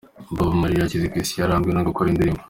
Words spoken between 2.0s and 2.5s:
indirimbo.